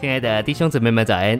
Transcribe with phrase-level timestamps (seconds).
[0.00, 1.38] 亲爱的弟兄姊妹们，早安！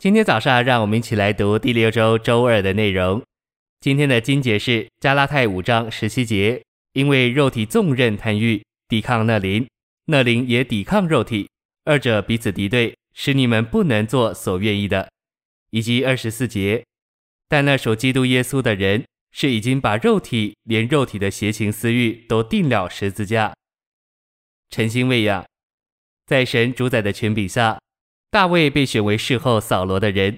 [0.00, 3.22] 今天早上，让我们一起来读第六周周二的内容。
[3.80, 6.60] 今天的经节是加拉太五章十七节，
[6.94, 9.68] 因为肉体纵任贪欲，抵抗那灵，
[10.06, 11.48] 那灵也抵抗肉体，
[11.84, 15.08] 二者彼此敌对，使你们不能做所愿意的。
[15.70, 16.84] 以及二十四节，
[17.48, 23.54] 但那属基督耶稣的人，是已经把肉体连肉体的邪情私欲都定了十字架。
[24.70, 25.46] 诚心喂养，
[26.26, 27.78] 在神主宰的权柄下。
[28.34, 30.36] 大卫被选为侍候扫罗的人，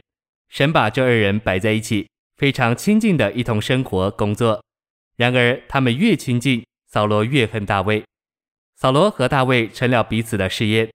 [0.51, 4.63] 神把这二人摆在一起，非常亲近的一同生活工作。
[5.17, 8.05] 然而他们越亲近，扫罗越恨大卫。
[8.77, 10.91] 扫罗和大卫成了彼此的试验。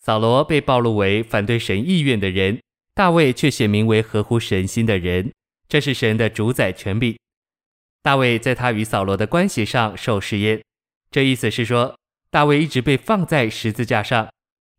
[0.00, 2.58] 扫罗被暴露为反对神意愿的人，
[2.94, 5.30] 大卫却显明为合乎神心的人。
[5.68, 7.18] 这是神的主宰权柄。
[8.00, 10.62] 大卫在他与扫罗的关系上受试验，
[11.10, 11.94] 这意思是说，
[12.30, 14.26] 大卫一直被放在十字架上。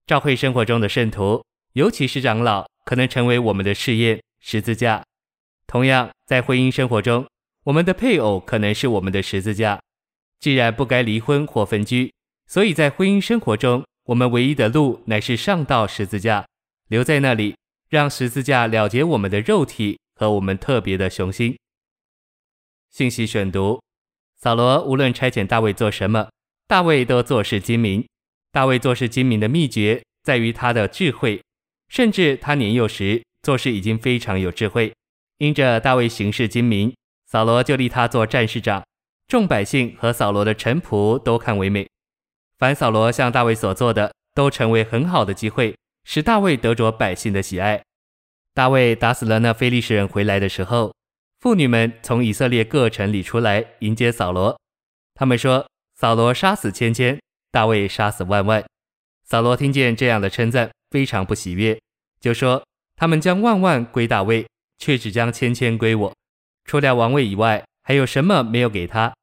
[0.08, 1.44] 教会生活中的圣徒。
[1.78, 5.04] 尤其是长老，可能成为我们的试验十字架。
[5.68, 7.24] 同样，在婚姻生活中，
[7.66, 9.80] 我们的配偶可能是我们的十字架。
[10.40, 12.12] 既然不该离婚或分居，
[12.48, 16.48] 所以在婚姻生活中，我们唯一的路乃是上到十字架，
[16.88, 17.56] 留在那里，
[17.90, 21.56] 让十字架了结我们的肉体和我们特别的雄心。
[22.90, 23.80] 信息选读：
[24.40, 26.28] 扫罗无论差遣大卫做什么，
[26.66, 28.04] 大卫都做事精明。
[28.52, 31.40] 大卫做事精明的秘诀在于他的智慧。
[31.90, 34.94] 甚至他年幼时做事已经非常有智慧，
[35.38, 36.94] 因着大卫行事精明，
[37.28, 38.84] 扫罗就立他做战士长，
[39.28, 41.88] 众百姓和扫罗的臣仆都看为美。
[42.58, 47.82] 凡扫罗向大卫所做的，都成为很好的机会，使大卫得着百姓的喜爱。
[48.54, 50.94] 大卫打死了那非利士人回来的时候，
[51.40, 54.60] 妇女们从以色列各城里出来迎接扫罗，
[55.14, 57.20] 他们说：“扫罗杀死千千，
[57.52, 58.66] 大卫杀死万万。”
[59.24, 60.72] 扫罗听见这样的称赞。
[60.90, 61.80] 非常不喜悦，
[62.20, 62.64] 就说
[62.96, 64.46] 他们将万万归大卫，
[64.78, 66.16] 却只将千千归我。
[66.66, 69.14] 除了王位以外，还有什么没有给他？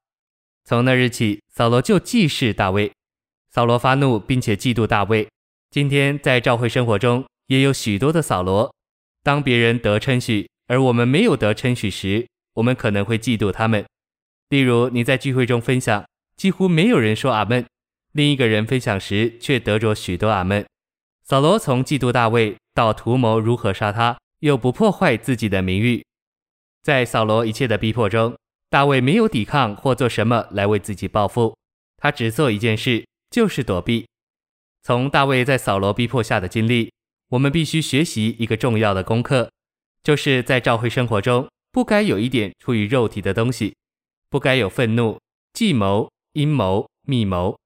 [0.64, 2.90] 从那日起，扫罗就忌视大卫。
[3.50, 5.28] 扫罗发怒，并且嫉妒大卫。
[5.70, 8.72] 今天在教会生活中，也有许多的扫罗。
[9.22, 13.84] 当别人得称许，而我们没有得称许时，我们可能会嫉妒他们。
[14.48, 16.04] 例如，你在聚会中分享，
[16.36, 17.64] 几乎没有人说阿门；
[18.12, 20.64] 另一个人分享时，却得着许多阿门。
[21.26, 26.04] 扫罗从嫉妒大卫到图谋如何杀他，又不破坏自己的名誉。
[26.82, 28.36] 在扫罗一切的逼迫中，
[28.68, 31.56] 大卫没有抵抗或做什么来为自己报复，
[31.96, 34.06] 他只做一件事，就是躲避。
[34.82, 36.92] 从大卫在扫罗逼迫下的经历，
[37.30, 39.50] 我们必须学习一个重要的功课，
[40.02, 43.74] 就是在教会生活中，不该有一点出于肉体的东西，
[44.28, 45.18] 不该有愤怒、
[45.54, 47.58] 计谋、阴谋、密谋。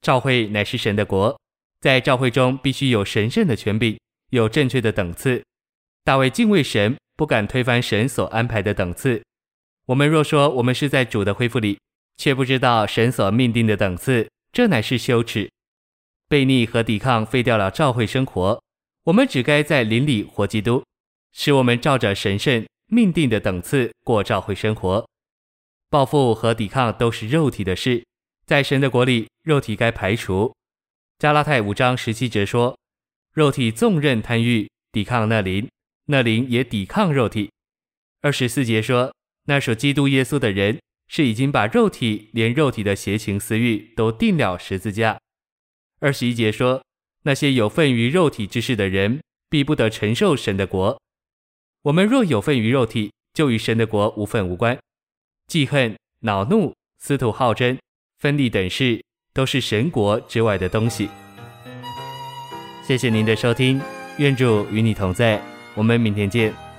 [0.00, 1.39] 教会乃是神的国。
[1.80, 3.98] 在教会中，必须有神圣的权柄，
[4.30, 5.42] 有正确的等次。
[6.04, 9.22] 大卫敬畏神，不敢推翻神所安排的等次。
[9.86, 11.78] 我们若说我们是在主的恢复里，
[12.18, 15.50] 却不知道神所命定的等次，这乃是羞耻。
[16.28, 18.62] 悖逆和抵抗废掉了教会生活。
[19.04, 20.84] 我们只该在灵里活基督，
[21.32, 25.08] 使我们照着神圣命定的等次过教会生活。
[25.88, 28.04] 报复和抵抗都是肉体的事，
[28.46, 30.54] 在神的国里，肉体该排除。
[31.20, 32.78] 加拉太五章十七节说
[33.34, 35.68] ：“肉体纵任贪欲，抵抗那灵，
[36.06, 37.50] 那灵也抵抗肉体。”
[38.22, 39.14] 二十四节说
[39.44, 45.20] ：“那属基督耶稣的人，是已经把肉体连肉体的邪情私欲都定了十字架。”
[46.00, 46.82] 二十一节说
[47.24, 49.20] ：“那些有份于肉体之事的人，
[49.50, 50.98] 必不得承受神的国。”
[51.84, 54.78] 我们若有份于肉体，就与神的国无份无关。
[55.48, 57.78] 记恨、恼怒、私图好争、
[58.16, 59.04] 分利等事。
[59.32, 61.08] 都是神国之外的东西。
[62.86, 63.80] 谢谢您的收听，
[64.18, 65.40] 愿主与你同在，
[65.74, 66.69] 我们明天见。